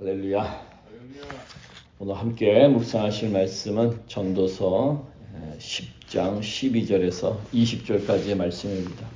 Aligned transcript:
할렐루야. 0.00 0.62
오늘 1.98 2.14
함께 2.14 2.66
묵상하실 2.68 3.32
말씀은 3.32 3.98
전도서 4.06 5.04
10장 5.58 6.40
12절에서 6.40 7.36
20절까지의 7.52 8.34
말씀입니다. 8.34 9.06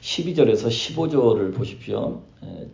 12절에서 0.00 0.68
15절을 0.68 1.52
보십시오. 1.52 2.22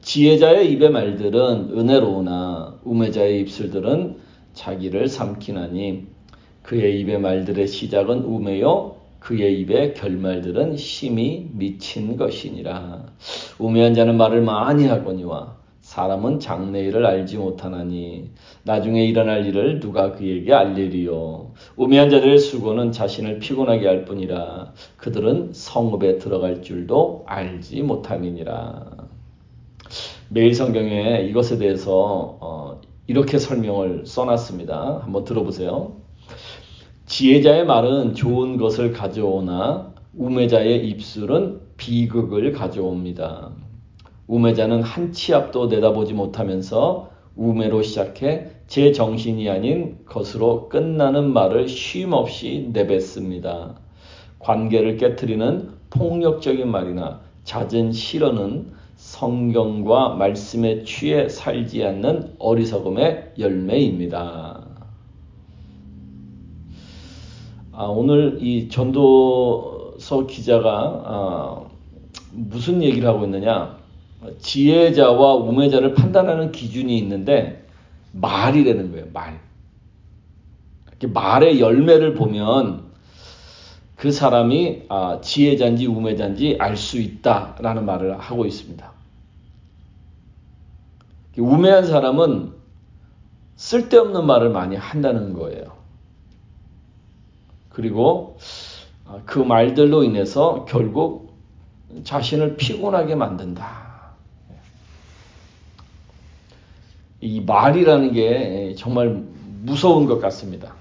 지혜자의 0.02 0.70
입의 0.72 0.90
말들은 0.90 1.70
은혜로우나 1.78 2.80
우매자의 2.84 3.40
입술들은 3.40 4.18
자기를 4.52 5.08
삼키나니 5.08 6.06
그의 6.62 7.00
입의 7.00 7.20
말들의 7.20 7.66
시작은 7.66 8.18
우매요 8.18 8.96
그의 9.20 9.60
입의 9.60 9.94
결말들은 9.94 10.76
심히 10.76 11.48
미친 11.54 12.18
것이니라. 12.18 13.06
우매한 13.58 13.94
자는 13.94 14.18
말을 14.18 14.42
많이 14.42 14.84
하거니와 14.84 15.63
사람은 15.94 16.40
장래일을 16.40 17.06
알지 17.06 17.38
못하나니 17.38 18.32
나중에 18.64 19.04
일어날 19.04 19.46
일을 19.46 19.78
누가 19.78 20.10
그에게 20.10 20.52
알리리요. 20.52 21.52
우매한 21.76 22.10
자들의 22.10 22.36
수고는 22.40 22.90
자신을 22.90 23.38
피곤하게 23.38 23.86
할 23.86 24.04
뿐이라 24.04 24.72
그들은 24.96 25.52
성읍에 25.52 26.18
들어갈 26.18 26.62
줄도 26.62 27.22
알지 27.28 27.82
못함이니라. 27.82 29.06
매일 30.30 30.52
성경에 30.52 31.26
이것에 31.30 31.58
대해서 31.58 32.38
어, 32.40 32.80
이렇게 33.06 33.38
설명을 33.38 34.04
써놨습니다. 34.04 35.02
한번 35.04 35.22
들어보세요. 35.22 35.92
지혜자의 37.06 37.66
말은 37.66 38.14
좋은 38.14 38.56
것을 38.56 38.90
가져오나 38.92 39.94
우매자의 40.16 40.88
입술은 40.88 41.60
비극을 41.76 42.50
가져옵니다. 42.50 43.63
우매자는 44.26 44.82
한 44.82 45.12
치 45.12 45.34
앞도 45.34 45.66
내다보지 45.66 46.14
못하면서 46.14 47.10
우매로 47.36 47.82
시작해 47.82 48.46
제 48.66 48.92
정신이 48.92 49.48
아닌 49.50 49.98
것으로 50.06 50.68
끝나는 50.68 51.32
말을 51.32 51.68
쉼없이 51.68 52.70
내뱉습니다. 52.72 53.74
관계를 54.38 54.96
깨뜨리는 54.96 55.70
폭력적인 55.90 56.68
말이나 56.70 57.20
잦은 57.44 57.92
실언은 57.92 58.72
성경과 58.96 60.10
말씀에 60.14 60.84
취해 60.84 61.28
살지 61.28 61.84
않는 61.84 62.34
어리석음의 62.38 63.32
열매입니다. 63.38 64.64
아, 67.72 67.84
오늘 67.86 68.38
이 68.40 68.68
전도서 68.68 70.26
기자가 70.26 71.02
아, 71.04 71.64
무슨 72.32 72.82
얘기를 72.82 73.08
하고 73.08 73.24
있느냐? 73.24 73.76
지혜자와 74.38 75.34
우매자를 75.34 75.94
판단하는 75.94 76.52
기준이 76.52 76.96
있는데 76.98 77.66
말이라는 78.12 78.92
거예요. 78.92 79.06
말. 79.12 79.40
말의 81.06 81.60
열매를 81.60 82.14
보면 82.14 82.84
그 83.96 84.10
사람이 84.10 84.84
아, 84.88 85.20
지혜자인지 85.20 85.86
우매자인지 85.86 86.56
알 86.58 86.76
수 86.76 86.98
있다라는 86.98 87.84
말을 87.84 88.18
하고 88.18 88.46
있습니다. 88.46 88.92
우매한 91.38 91.86
사람은 91.86 92.52
쓸데없는 93.56 94.26
말을 94.26 94.50
많이 94.50 94.76
한다는 94.76 95.32
거예요. 95.34 95.72
그리고 97.68 98.38
아, 99.04 99.18
그 99.24 99.38
말들로 99.38 100.04
인해서 100.04 100.64
결국 100.68 101.34
자신을 102.04 102.56
피곤하게 102.56 103.14
만든다. 103.14 103.93
이 107.24 107.40
말이라는 107.40 108.12
게 108.12 108.74
정말 108.76 109.24
무서운 109.62 110.06
것 110.06 110.20
같습니다. 110.20 110.74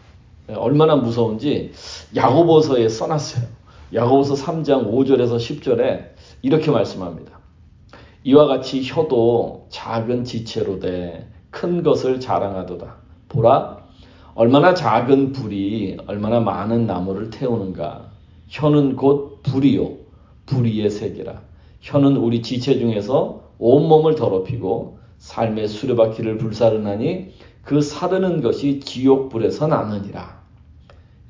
얼마나 0.48 0.96
무서운지 0.96 1.72
야고보서에 2.16 2.90
써놨어요. 2.90 3.46
야고보서 3.94 4.36
3장 4.36 4.92
5절에서 4.92 5.38
10절에 5.38 6.10
이렇게 6.42 6.70
말씀합니다. 6.70 7.40
이와 8.26 8.48
같이 8.48 8.82
혀도 8.84 9.68
작은 9.70 10.26
지체로 10.26 10.80
돼 10.80 11.34
큰 11.54 11.84
것을 11.84 12.20
자랑하도다. 12.20 12.96
보라, 13.30 13.78
얼마나 14.34 14.74
작은 14.74 15.32
불이 15.32 15.98
얼마나 16.08 16.40
많은 16.40 16.88
나무를 16.88 17.30
태우는가. 17.30 18.10
혀는 18.50 18.96
곧 18.96 19.42
불이요. 19.44 19.92
불이의 20.48 20.90
세계라. 20.90 21.42
혀는 21.80 22.18
우리 22.18 22.42
지체 22.42 22.80
중에서 22.80 23.44
온몸을 23.60 24.16
더럽히고 24.16 24.98
삶의 25.24 25.70
수레바퀴를 25.70 26.38
불사르나니 26.38 27.30
그 27.64 27.80
사르는 27.80 28.42
것이 28.42 28.82
지옥불에서 28.82 29.68
나느니라. 29.68 30.44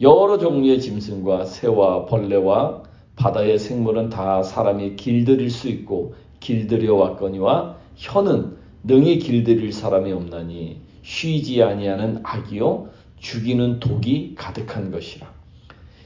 여러 0.01 0.39
종류의 0.39 0.81
짐승과 0.81 1.45
새와 1.45 2.05
벌레와 2.05 2.81
바다의 3.15 3.59
생물은 3.59 4.09
다 4.09 4.41
사람이 4.41 4.95
길들일 4.95 5.51
수 5.51 5.69
있고 5.69 6.15
길들여 6.39 6.95
왔거니와 6.95 7.77
혀는 7.95 8.57
능히 8.83 9.19
길들일 9.19 9.71
사람이 9.71 10.11
없나니 10.11 10.81
쉬지 11.03 11.61
아니하는 11.61 12.21
악이요 12.23 12.89
죽이는 13.19 13.79
독이 13.79 14.33
가득한 14.35 14.89
것이라. 14.89 15.31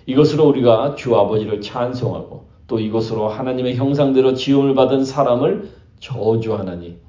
이것으로 0.07 0.45
우리가 0.49 0.95
주 0.95 1.15
아버지를 1.15 1.61
찬송하고 1.61 2.47
또 2.67 2.81
이것으로 2.81 3.29
하나님의 3.29 3.77
형상대로 3.77 4.33
지음을 4.33 4.75
받은 4.75 5.05
사람을 5.05 5.69
저주하나니 6.01 7.06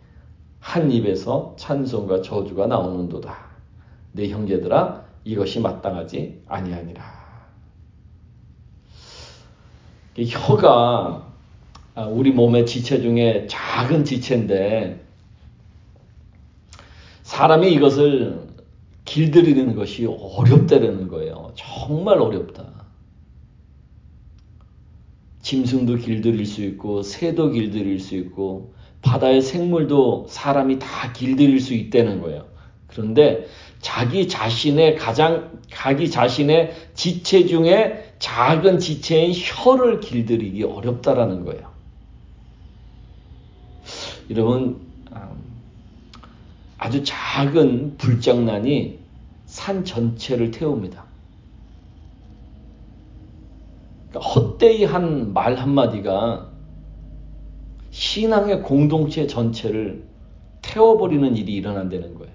한 0.61 0.91
입에서 0.91 1.55
찬송과 1.59 2.23
저주가 2.23 2.67
나오는도다. 2.67 3.37
내 4.13 4.29
형제들아 4.29 5.05
이것이 5.25 5.61
마땅하지 5.61 6.43
아니하니라. 6.47 7.19
혀가 10.19 11.29
아, 11.95 12.05
우리 12.07 12.31
몸의 12.33 12.67
지체 12.67 13.01
중에 13.01 13.47
작은 13.49 14.05
지체인데 14.05 15.05
사람이 17.23 17.73
이것을 17.73 18.49
길들이는 19.05 19.75
것이 19.75 20.07
어렵다는 20.07 21.09
거예요. 21.09 21.53
정말 21.57 22.19
어렵다. 22.19 22.85
짐승도 25.43 25.97
길들일 25.97 26.45
수 26.47 26.63
있고 26.63 27.03
새도 27.03 27.51
길들일 27.51 28.01
수 28.01 28.17
있고 28.17 28.75
바다의 29.03 29.43
생물도 29.43 30.27
사람이 30.29 30.79
다 30.79 31.13
길들일 31.13 31.61
수 31.61 31.75
있다는 31.75 32.21
거예요. 32.21 32.47
그런데 32.89 33.47
자기 33.81 34.29
자신의 34.29 34.97
가장 34.97 35.61
자기 35.71 36.11
자신의 36.11 36.75
지체 36.95 37.47
중에 37.47 38.15
작은 38.19 38.79
지체인 38.81 39.33
혀를 39.35 40.01
길들이기 40.01 40.65
어렵다라는 40.65 41.45
거예요. 41.45 41.71
여러분 44.31 44.81
음, 45.13 45.45
아주 46.77 47.03
작은 47.05 47.97
불장난이 47.99 48.99
산 49.47 49.85
전체를 49.85 50.51
태웁니다. 50.51 51.05
그러니까 54.11 54.29
헛되이 54.31 54.85
한 54.85 55.33
말 55.33 55.57
한마디가 55.57 56.51
신앙의 58.19 58.62
공동체 58.62 59.29
전체를 59.29 60.05
태워버리는 60.62 61.37
일이 61.37 61.55
일어난다는 61.55 62.17
거예요. 62.17 62.33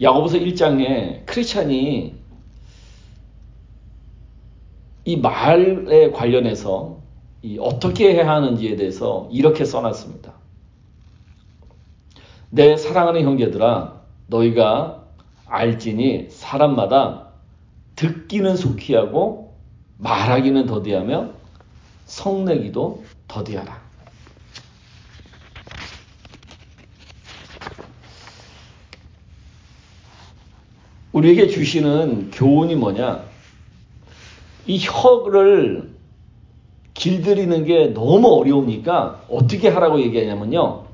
야고보서 0.00 0.38
1장에 0.38 1.24
크리스찬이 1.24 2.16
이 5.04 5.16
말에 5.16 6.10
관련해서 6.10 6.98
이 7.42 7.58
어떻게 7.60 8.12
해야 8.12 8.28
하는지에 8.28 8.74
대해서 8.74 9.28
이렇게 9.30 9.64
써놨습니다. 9.64 10.32
내 12.50 12.76
사랑하는 12.76 13.22
형제들아 13.22 14.00
너희가 14.26 15.04
알지니 15.46 16.26
사람마다 16.30 17.28
듣기는 17.94 18.56
속히 18.56 18.96
하고 18.96 19.54
말하기는 19.98 20.66
더디하며 20.66 21.41
성내기도 22.12 23.02
더디하라. 23.26 23.80
우리에게 31.12 31.48
주시는 31.48 32.30
교훈이 32.32 32.76
뭐냐? 32.76 33.24
이 34.66 34.78
혀를 34.78 35.90
길들이는 36.92 37.64
게 37.64 37.86
너무 37.88 38.28
어려우니까 38.28 39.24
어떻게 39.30 39.68
하라고 39.68 40.00
얘기하냐면요. 40.02 40.84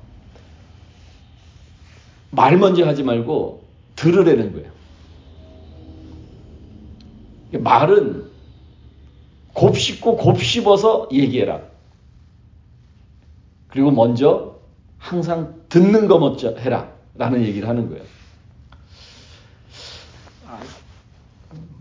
말 2.31 2.57
먼저 2.59 2.87
하지 2.87 3.03
말고 3.03 3.65
들으라는 3.97 4.53
거예요. 4.53 4.71
말은 7.61 8.28
곱씹고 9.59 10.17
곱씹어서 10.17 11.09
얘기해라. 11.13 11.63
그리고 13.67 13.91
먼저 13.91 14.57
항상 14.99 15.63
듣는 15.69 16.07
거 16.07 16.19
먼저 16.19 16.55
해라. 16.57 16.93
라는 17.17 17.43
얘기를 17.43 17.69
하는 17.69 17.89
거예요. 17.89 18.05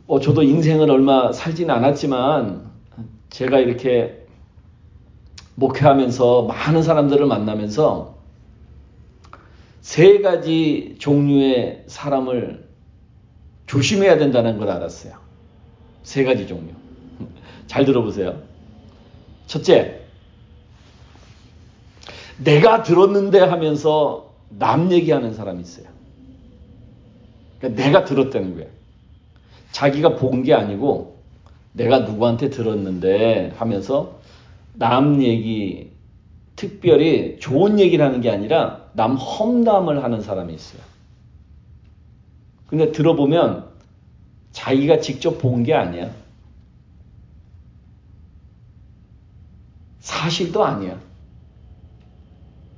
뭐 0.08 0.20
저도 0.20 0.42
인생을 0.42 0.90
얼마 0.90 1.32
살진 1.32 1.70
않았지만 1.70 2.72
제가 3.30 3.60
이렇게 3.60 4.26
목회하면서 5.56 6.44
많은 6.44 6.82
사람들을 6.82 7.26
만나면서 7.28 8.18
세 9.82 10.22
가지 10.22 10.96
종류의 10.98 11.84
사람을 11.86 12.68
조심해야 13.68 14.18
된다는 14.18 14.58
걸 14.58 14.70
알았어요. 14.72 15.14
세 16.02 16.24
가지 16.24 16.48
종류. 16.48 16.87
잘 17.68 17.86
들어보세요. 17.86 18.42
첫째, 19.46 20.02
내가 22.44 22.84
들었는데 22.84 23.40
하면서 23.40 24.34
남 24.50 24.92
얘기하는 24.92 25.34
사람이 25.34 25.62
있어요. 25.62 25.88
그러니까 27.60 27.84
내가 27.84 28.04
들었다는 28.06 28.56
거예요. 28.56 28.70
자기가 29.72 30.16
본 30.16 30.44
게 30.44 30.54
아니고 30.54 31.18
내가 31.74 32.00
누구한테 32.00 32.50
들었는데 32.50 33.54
하면서 33.58 34.20
남 34.74 35.22
얘기, 35.22 35.92
특별히 36.56 37.38
좋은 37.40 37.80
얘기를 37.80 38.04
하는 38.06 38.22
게 38.22 38.30
아니라 38.32 38.86
남 38.94 39.16
험담을 39.16 40.04
하는 40.04 40.22
사람이 40.22 40.54
있어요. 40.54 40.82
근데 42.68 42.92
들어보면 42.92 43.66
자기가 44.52 45.00
직접 45.00 45.38
본 45.40 45.64
게 45.64 45.74
아니야. 45.74 46.10
사실도 50.18 50.66
아니야. 50.66 50.98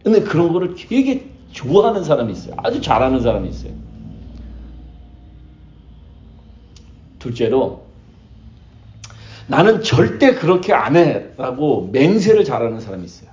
근데 0.04 0.22
그런 0.22 0.52
거를 0.52 0.76
되게 0.76 1.30
좋아하는 1.52 2.04
사람이 2.04 2.32
있어요. 2.34 2.56
아주 2.58 2.82
잘하는 2.82 3.22
사람이 3.22 3.50
있어요. 3.50 3.74
둘째로 7.20 7.86
나는 9.48 9.84
절대 9.84 10.36
그렇게 10.36 10.74
안 10.74 10.96
해 10.96 11.28
라고 11.38 11.90
맹세를 11.92 12.44
잘하는 12.46 12.80
사람이 12.82 13.06
있어요. 13.06 13.30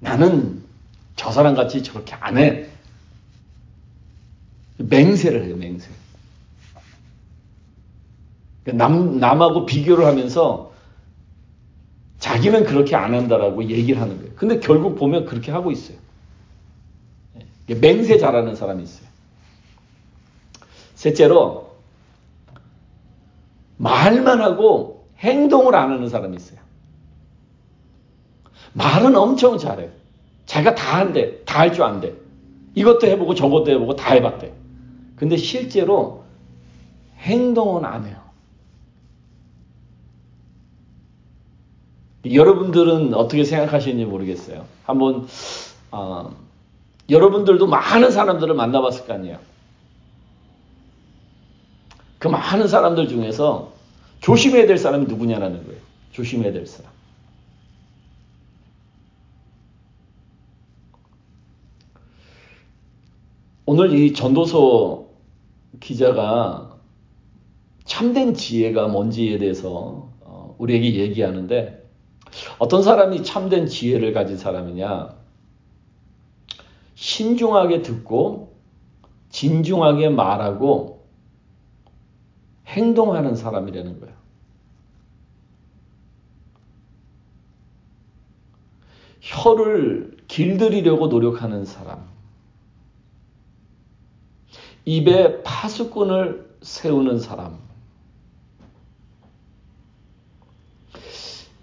나는 0.00 0.62
저 1.16 1.30
사람 1.30 1.54
같이 1.54 1.82
저렇게 1.82 2.14
안 2.14 2.38
해. 2.38 2.66
맹세를 4.78 5.44
해요, 5.44 5.56
맹세. 5.56 5.90
남, 8.64 9.18
남하고 9.18 9.64
비교를 9.66 10.04
하면서 10.06 10.72
자기는 12.18 12.64
그렇게 12.64 12.96
안 12.96 13.14
한다라고 13.14 13.64
얘기를 13.64 14.00
하는 14.00 14.18
거예요. 14.18 14.32
근데 14.34 14.58
결국 14.60 14.96
보면 14.96 15.24
그렇게 15.26 15.52
하고 15.52 15.70
있어요. 15.70 15.96
맹세 17.80 18.18
잘하는 18.18 18.54
사람이 18.56 18.82
있어요. 18.82 19.08
셋째로, 20.94 21.76
말만 23.76 24.40
하고 24.40 25.06
행동을 25.18 25.74
안 25.76 25.92
하는 25.92 26.08
사람이 26.08 26.36
있어요. 26.36 26.58
말은 28.72 29.14
엄청 29.16 29.58
잘해요. 29.58 29.90
자기가 30.46 30.74
다 30.74 30.98
한대. 30.98 31.44
다 31.44 31.60
할 31.60 31.72
줄 31.72 31.82
안돼. 31.82 32.14
이것도 32.74 33.06
해보고 33.06 33.34
저것도 33.34 33.70
해보고 33.70 33.96
다 33.96 34.14
해봤대. 34.14 34.52
근데 35.16 35.36
실제로 35.36 36.24
행동은 37.18 37.84
안 37.84 38.06
해요. 38.06 38.16
여러분들은 42.34 43.14
어떻게 43.14 43.44
생각하시는지 43.44 44.04
모르겠어요. 44.04 44.66
한번 44.84 45.26
어, 45.90 46.36
여러분들도 47.08 47.66
많은 47.66 48.10
사람들을 48.10 48.54
만나봤을 48.54 49.06
거 49.06 49.14
아니에요. 49.14 49.38
그 52.18 52.28
많은 52.28 52.66
사람들 52.68 53.08
중에서 53.08 53.72
조심해야 54.20 54.66
될 54.66 54.76
사람이 54.76 55.06
누구냐라는 55.06 55.64
거예요. 55.64 55.80
조심해야 56.12 56.52
될 56.52 56.66
사람. 56.66 56.90
오늘 63.66 63.92
이 63.92 64.14
전도서 64.14 65.06
기자가 65.80 66.78
참된 67.84 68.34
지혜가 68.34 68.88
뭔지에 68.88 69.38
대해서 69.38 70.10
어, 70.22 70.54
우리에게 70.58 70.94
얘기하는데 70.94 71.87
어떤 72.58 72.82
사람이 72.82 73.22
참된 73.22 73.66
지혜를 73.66 74.12
가진 74.12 74.36
사람이냐? 74.36 75.16
신중하게 76.94 77.82
듣고 77.82 78.56
진중하게 79.30 80.08
말하고 80.08 81.06
행동하는 82.66 83.34
사람이라는 83.34 84.00
거야. 84.00 84.12
혀를 89.20 90.16
길들이려고 90.28 91.08
노력하는 91.08 91.64
사람. 91.64 92.08
입에 94.84 95.42
파수꾼을 95.42 96.56
세우는 96.62 97.20
사람. 97.20 97.67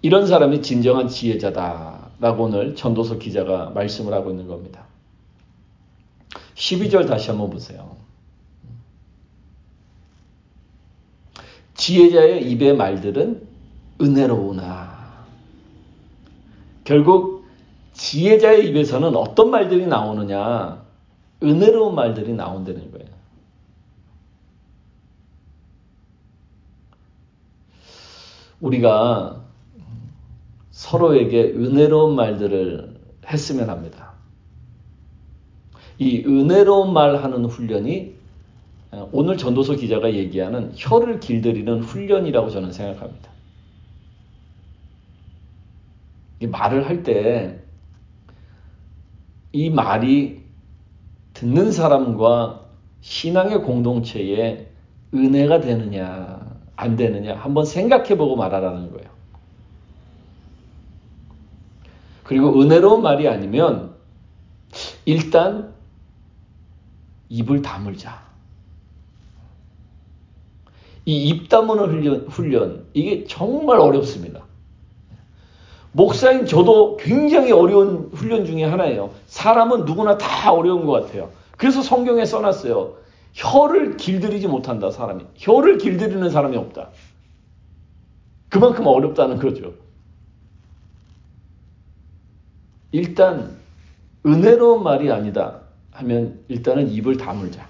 이런 0.06 0.28
사람이 0.28 0.62
진정한 0.62 1.08
지혜자다라고 1.08 2.44
오늘 2.44 2.76
전도서 2.76 3.18
기자가 3.18 3.70
말씀을 3.70 4.14
하고 4.14 4.30
있는 4.30 4.46
겁니다. 4.46 4.84
12절 6.54 7.08
다시 7.08 7.30
한번 7.30 7.50
보세요. 7.50 7.96
지혜자의 11.74 12.48
입의 12.48 12.76
말들은 12.76 13.48
은혜로우나. 14.00 15.24
결국 16.84 17.44
지혜자의 17.94 18.68
입에서는 18.68 19.16
어떤 19.16 19.50
말들이 19.50 19.88
나오느냐? 19.88 20.84
은혜로운 21.42 21.96
말들이 21.96 22.32
나온다는 22.32 22.92
거예요. 22.92 23.08
우리가 28.60 29.45
서로에게 30.90 31.52
은혜로운 31.54 32.14
말들을 32.14 32.96
했으면 33.26 33.70
합니다. 33.70 34.12
이 35.98 36.22
은혜로운 36.24 36.92
말 36.92 37.16
하는 37.16 37.44
훈련이 37.46 38.14
오늘 39.12 39.36
전도서 39.36 39.76
기자가 39.76 40.14
얘기하는 40.14 40.72
혀를 40.76 41.20
길들이는 41.20 41.80
훈련이라고 41.82 42.50
저는 42.50 42.72
생각합니다. 42.72 43.30
이 46.40 46.46
말을 46.46 46.86
할 46.88 47.02
때 47.02 47.66
이 49.56 49.70
말이 49.70 50.42
듣는 51.32 51.72
사람과 51.72 52.66
신앙의 53.00 53.62
공동체에 53.62 54.70
은혜가 55.14 55.60
되느냐 55.62 56.58
안 56.76 56.96
되느냐 56.96 57.34
한번 57.36 57.64
생각해 57.64 58.18
보고 58.18 58.36
말하라는 58.36 58.92
거예요. 58.92 59.15
그리고 62.26 62.60
은혜로운 62.60 63.02
말이 63.02 63.28
아니면 63.28 63.94
일단 65.04 65.72
입을 67.28 67.62
다물자. 67.62 68.26
이 71.04 71.28
입 71.28 71.48
다무는 71.48 71.84
훈련, 71.84 72.26
훈련, 72.26 72.84
이게 72.92 73.24
정말 73.28 73.78
어렵습니다. 73.78 74.42
목사인 75.92 76.46
저도 76.46 76.96
굉장히 76.96 77.52
어려운 77.52 78.10
훈련 78.12 78.44
중에 78.44 78.64
하나예요. 78.64 79.12
사람은 79.26 79.84
누구나 79.84 80.18
다 80.18 80.52
어려운 80.52 80.84
것 80.84 80.92
같아요. 80.92 81.30
그래서 81.56 81.80
성경에 81.80 82.24
써놨어요. 82.24 82.94
혀를 83.34 83.96
길들이지 83.96 84.48
못한다, 84.48 84.90
사람이. 84.90 85.24
혀를 85.36 85.78
길들이는 85.78 86.28
사람이 86.30 86.56
없다. 86.56 86.90
그만큼 88.48 88.88
어렵다는 88.88 89.38
거죠. 89.38 89.74
일단 92.92 93.56
은혜로운 94.24 94.82
말이 94.82 95.10
아니다 95.10 95.60
하면 95.92 96.40
일단은 96.48 96.90
입을 96.90 97.16
다물자. 97.16 97.66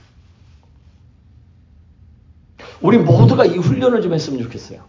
우리 2.80 2.98
모두가 2.98 3.44
이 3.44 3.56
훈련을 3.56 4.02
좀 4.02 4.12
했으면 4.12 4.42
좋겠어요. 4.42 4.84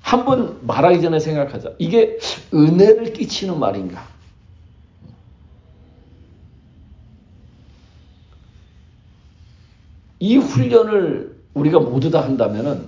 한번 0.00 0.58
말하기 0.66 1.02
전에 1.02 1.20
생각하자. 1.20 1.74
이게 1.78 2.18
은혜를 2.54 3.12
끼치는 3.12 3.58
말인가? 3.58 4.06
이 10.20 10.36
훈련을 10.36 11.38
우리가 11.54 11.78
모두 11.80 12.10
다 12.10 12.22
한다면은 12.22 12.86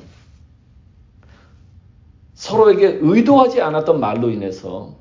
서로에게 2.34 2.98
의도하지 3.02 3.60
않았던 3.60 4.00
말로 4.00 4.30
인해서 4.30 4.96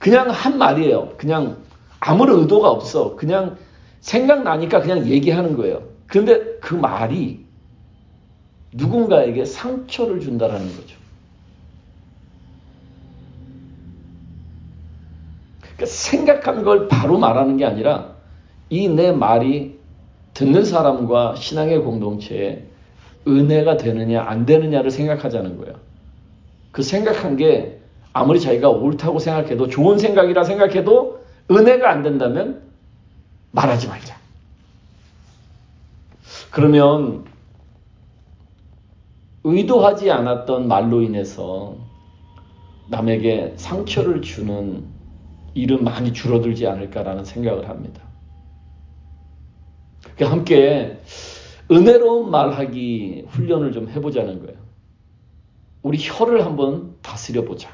그냥 0.00 0.30
한 0.30 0.58
말이에요. 0.58 1.10
그냥 1.18 1.58
아무런 2.00 2.40
의도가 2.40 2.70
없어. 2.70 3.16
그냥 3.16 3.58
생각나니까 4.00 4.80
그냥 4.80 5.06
얘기하는 5.06 5.56
거예요. 5.56 5.82
그런데 6.06 6.58
그 6.60 6.74
말이 6.74 7.44
누군가에게 8.72 9.44
상처를 9.44 10.20
준다라는 10.20 10.66
거죠. 10.74 10.96
그러니까 15.60 15.86
생각한 15.86 16.64
걸 16.64 16.88
바로 16.88 17.18
말하는 17.18 17.56
게 17.58 17.64
아니라 17.66 18.16
이 18.70 18.88
내 18.88 19.12
말이 19.12 19.78
듣는 20.34 20.64
사람과 20.64 21.34
신앙의 21.36 21.80
공동체에 21.80 22.64
은혜가 23.28 23.76
되느냐 23.76 24.22
안 24.22 24.46
되느냐를 24.46 24.90
생각하자는 24.90 25.58
거예요. 25.58 25.74
그 26.72 26.82
생각한 26.82 27.36
게 27.36 27.79
아무리 28.12 28.40
자기가 28.40 28.68
옳다고 28.70 29.18
생각해도 29.18 29.68
좋은 29.68 29.98
생각이라 29.98 30.44
생각해도 30.44 31.24
은혜가 31.50 31.90
안 31.90 32.02
된다면 32.02 32.62
말하지 33.52 33.88
말자. 33.88 34.16
그러면 36.50 37.24
의도하지 39.44 40.10
않았던 40.10 40.68
말로 40.68 41.02
인해서 41.02 41.76
남에게 42.88 43.54
상처를 43.56 44.20
주는 44.22 44.84
일은 45.54 45.84
많이 45.84 46.12
줄어들지 46.12 46.66
않을까라는 46.66 47.24
생각을 47.24 47.68
합니다. 47.68 48.02
그러니까 50.02 50.30
함께 50.30 51.00
은혜로운 51.70 52.30
말하기 52.30 53.26
훈련을 53.28 53.72
좀 53.72 53.88
해보자는 53.88 54.44
거예요. 54.44 54.58
우리 55.82 55.98
혀를 56.00 56.44
한번 56.44 56.96
다스려 57.00 57.44
보자. 57.44 57.70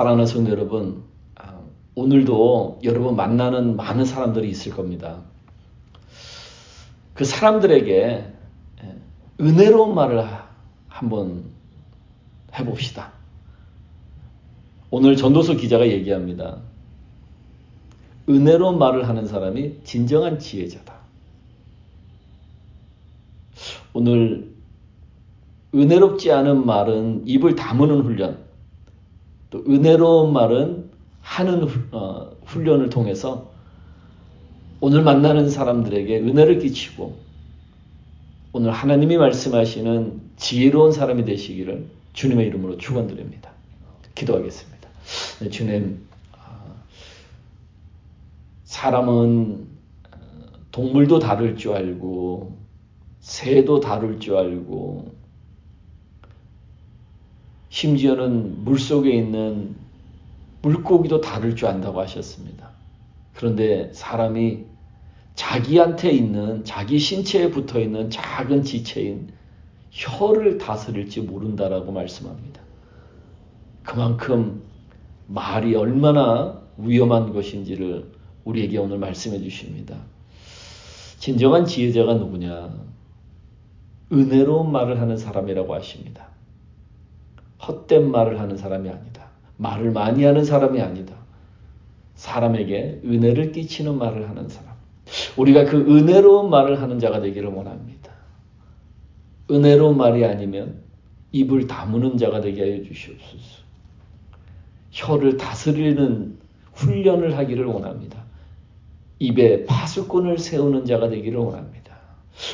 사랑하는 0.00 0.24
성도 0.24 0.50
여러분, 0.50 1.02
아, 1.34 1.60
오늘도 1.94 2.80
여러분 2.84 3.16
만나는 3.16 3.76
많은 3.76 4.06
사람들이 4.06 4.48
있을 4.48 4.72
겁니다. 4.72 5.20
그 7.12 7.26
사람들에게 7.26 8.24
은혜로운 9.42 9.94
말을 9.94 10.26
한번 10.88 11.44
해봅시다. 12.58 13.12
오늘 14.90 15.16
전도서 15.16 15.56
기자가 15.56 15.86
얘기합니다. 15.86 16.62
은혜로운 18.26 18.78
말을 18.78 19.06
하는 19.06 19.26
사람이 19.26 19.80
진정한 19.84 20.38
지혜자다. 20.38 20.94
오늘 23.92 24.50
은혜롭지 25.74 26.32
않은 26.32 26.64
말은 26.64 27.24
입을 27.26 27.54
다무는 27.54 28.00
훈련, 28.00 28.49
또 29.50 29.64
은혜로운 29.68 30.32
말은 30.32 30.90
하는 31.22 31.68
어, 31.92 32.30
훈련을 32.44 32.88
통해서 32.88 33.50
오늘 34.80 35.02
만나는 35.02 35.50
사람들에게 35.50 36.20
은혜를 36.20 36.58
끼치고 36.60 37.16
오늘 38.52 38.72
하나님이 38.72 39.16
말씀하시는 39.18 40.20
지혜로운 40.36 40.92
사람이 40.92 41.24
되시기를 41.24 41.86
주님의 42.14 42.46
이름으로 42.48 42.78
축원드립니다. 42.78 43.50
기도하겠습니다. 44.14 44.88
네, 45.40 45.50
주님, 45.50 46.06
아, 46.32 46.74
사람은 48.64 49.66
어, 50.12 50.18
동물도 50.72 51.18
다룰 51.18 51.56
줄 51.56 51.72
알고 51.72 52.56
새도 53.20 53.80
다룰 53.80 54.18
줄 54.18 54.36
알고 54.36 55.19
심지어는 57.70 58.64
물 58.64 58.78
속에 58.78 59.10
있는 59.10 59.74
물고기도 60.62 61.20
다룰 61.20 61.56
줄 61.56 61.68
안다고 61.68 62.00
하셨습니다. 62.00 62.70
그런데 63.34 63.90
사람이 63.94 64.64
자기한테 65.34 66.10
있는 66.10 66.64
자기 66.64 66.98
신체에 66.98 67.50
붙어 67.50 67.80
있는 67.80 68.10
작은 68.10 68.64
지체인 68.64 69.32
혀를 69.90 70.58
다스릴지 70.58 71.22
모른다라고 71.22 71.92
말씀합니다. 71.92 72.60
그만큼 73.82 74.62
말이 75.26 75.74
얼마나 75.74 76.60
위험한 76.76 77.32
것인지를 77.32 78.12
우리에게 78.44 78.78
오늘 78.78 78.98
말씀해 78.98 79.40
주십니다. 79.40 79.96
진정한 81.18 81.64
지혜자가 81.64 82.14
누구냐? 82.14 82.74
은혜로운 84.12 84.72
말을 84.72 85.00
하는 85.00 85.16
사람이라고 85.16 85.74
하십니다. 85.74 86.28
헛된 87.66 88.10
말을 88.10 88.40
하는 88.40 88.56
사람이 88.56 88.88
아니다. 88.88 89.26
말을 89.56 89.90
많이 89.90 90.24
하는 90.24 90.44
사람이 90.44 90.80
아니다. 90.80 91.14
사람에게 92.14 93.00
은혜를 93.04 93.52
끼치는 93.52 93.96
말을 93.98 94.28
하는 94.28 94.48
사람. 94.48 94.74
우리가 95.36 95.64
그 95.64 95.78
은혜로운 95.78 96.50
말을 96.50 96.80
하는 96.80 96.98
자가 96.98 97.20
되기를 97.20 97.48
원합니다. 97.50 98.12
은혜로운 99.50 99.96
말이 99.96 100.24
아니면 100.24 100.82
입을 101.32 101.66
다무는 101.66 102.16
자가 102.16 102.40
되게 102.40 102.62
하여 102.62 102.82
주시옵소서. 102.82 103.60
혀를 104.90 105.36
다스리는 105.36 106.38
훈련을 106.74 107.36
하기를 107.36 107.64
원합니다. 107.66 108.24
입에 109.18 109.66
파수꾼을 109.66 110.38
세우는 110.38 110.86
자가 110.86 111.08
되기를 111.08 111.38
원합니다. 111.38 111.96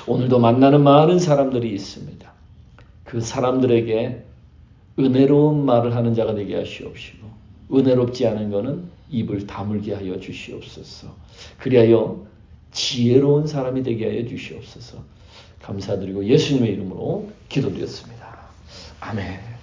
오늘도 0.07 0.41
만나는 0.41 0.83
많은 0.83 1.19
사람들이 1.19 1.73
있습니다. 1.73 2.33
그 3.05 3.21
사람들에게 3.21 4.26
은혜로운 4.99 5.65
말을 5.65 5.95
하는 5.95 6.15
자가 6.15 6.35
되게 6.35 6.57
하시옵시고 6.57 7.27
은혜롭지 7.73 8.27
않은 8.27 8.51
것은 8.51 8.85
입을 9.11 9.47
다물게 9.47 9.95
하여 9.95 10.19
주시옵소서. 10.19 11.15
그리하여 11.59 12.27
지혜로운 12.73 13.47
사람이 13.47 13.83
되게 13.83 14.07
하여 14.07 14.27
주시옵소서. 14.27 14.99
감사드리고 15.63 16.25
예수님의 16.27 16.73
이름으로 16.75 17.31
기도드렸습니다. 17.49 18.39
아멘. 19.01 19.56